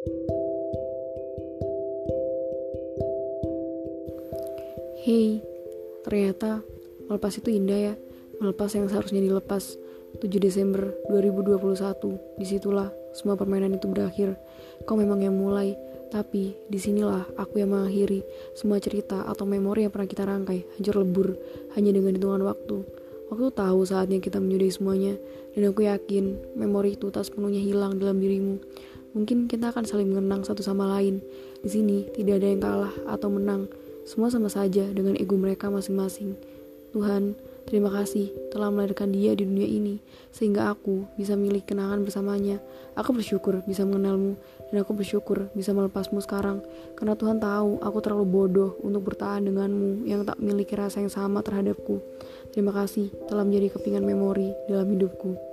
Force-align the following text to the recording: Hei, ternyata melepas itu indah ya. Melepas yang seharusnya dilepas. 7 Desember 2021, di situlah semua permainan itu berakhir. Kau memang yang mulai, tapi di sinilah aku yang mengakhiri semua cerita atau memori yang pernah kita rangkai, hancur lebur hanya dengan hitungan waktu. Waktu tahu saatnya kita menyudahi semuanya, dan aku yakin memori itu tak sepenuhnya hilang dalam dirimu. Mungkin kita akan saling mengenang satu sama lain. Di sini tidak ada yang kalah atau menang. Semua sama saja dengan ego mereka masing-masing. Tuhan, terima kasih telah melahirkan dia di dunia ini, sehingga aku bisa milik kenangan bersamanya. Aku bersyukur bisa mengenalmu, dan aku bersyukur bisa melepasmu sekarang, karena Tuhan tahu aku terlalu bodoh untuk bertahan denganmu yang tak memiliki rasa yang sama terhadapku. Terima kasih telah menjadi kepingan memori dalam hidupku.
Hei, 0.00 0.08
ternyata 6.00 6.64
melepas 7.04 7.36
itu 7.36 7.52
indah 7.52 7.92
ya. 7.92 7.94
Melepas 8.40 8.72
yang 8.72 8.88
seharusnya 8.88 9.20
dilepas. 9.20 9.76
7 10.16 10.24
Desember 10.40 10.96
2021, 11.12 12.16
di 12.40 12.48
situlah 12.48 12.88
semua 13.12 13.36
permainan 13.36 13.76
itu 13.76 13.92
berakhir. 13.92 14.40
Kau 14.88 14.96
memang 14.96 15.20
yang 15.20 15.36
mulai, 15.36 15.76
tapi 16.08 16.56
di 16.72 16.80
sinilah 16.80 17.36
aku 17.36 17.60
yang 17.60 17.76
mengakhiri 17.76 18.24
semua 18.56 18.80
cerita 18.80 19.28
atau 19.28 19.44
memori 19.44 19.84
yang 19.84 19.92
pernah 19.92 20.08
kita 20.08 20.24
rangkai, 20.24 20.64
hancur 20.80 21.04
lebur 21.04 21.36
hanya 21.76 21.92
dengan 21.92 22.16
hitungan 22.16 22.48
waktu. 22.48 22.88
Waktu 23.30 23.46
tahu 23.52 23.80
saatnya 23.86 24.18
kita 24.18 24.42
menyudahi 24.42 24.72
semuanya, 24.72 25.14
dan 25.54 25.70
aku 25.70 25.86
yakin 25.86 26.40
memori 26.58 26.98
itu 26.98 27.14
tak 27.14 27.28
sepenuhnya 27.28 27.62
hilang 27.62 28.00
dalam 28.00 28.18
dirimu. 28.18 28.58
Mungkin 29.10 29.50
kita 29.50 29.74
akan 29.74 29.82
saling 29.82 30.10
mengenang 30.10 30.46
satu 30.46 30.62
sama 30.62 30.86
lain. 30.98 31.18
Di 31.60 31.68
sini 31.70 32.06
tidak 32.14 32.42
ada 32.42 32.46
yang 32.46 32.60
kalah 32.62 32.94
atau 33.10 33.28
menang. 33.28 33.66
Semua 34.06 34.30
sama 34.30 34.46
saja 34.46 34.86
dengan 34.90 35.18
ego 35.18 35.34
mereka 35.34 35.70
masing-masing. 35.70 36.34
Tuhan, 36.90 37.38
terima 37.70 37.86
kasih 37.94 38.34
telah 38.50 38.66
melahirkan 38.66 39.14
dia 39.14 39.30
di 39.38 39.46
dunia 39.46 39.62
ini, 39.62 40.02
sehingga 40.34 40.74
aku 40.74 41.06
bisa 41.14 41.38
milik 41.38 41.70
kenangan 41.70 42.02
bersamanya. 42.02 42.58
Aku 42.98 43.14
bersyukur 43.14 43.62
bisa 43.62 43.86
mengenalmu, 43.86 44.34
dan 44.74 44.82
aku 44.82 44.98
bersyukur 44.98 45.46
bisa 45.54 45.70
melepasmu 45.70 46.18
sekarang, 46.18 46.66
karena 46.98 47.14
Tuhan 47.14 47.38
tahu 47.38 47.78
aku 47.78 47.98
terlalu 48.02 48.26
bodoh 48.26 48.70
untuk 48.82 49.06
bertahan 49.06 49.46
denganmu 49.46 50.02
yang 50.10 50.26
tak 50.26 50.42
memiliki 50.42 50.74
rasa 50.74 50.98
yang 50.98 51.14
sama 51.14 51.46
terhadapku. 51.46 52.02
Terima 52.50 52.74
kasih 52.74 53.14
telah 53.30 53.46
menjadi 53.46 53.78
kepingan 53.78 54.02
memori 54.02 54.50
dalam 54.66 54.90
hidupku. 54.90 55.49